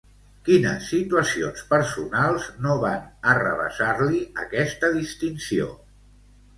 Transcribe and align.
Quines 0.45 0.87
situacions 0.93 1.61
personals 1.75 2.49
no 2.65 2.79
van 2.87 3.05
arrabassar-li 3.37 4.27
aquesta 4.49 4.95
distinció? 5.01 5.75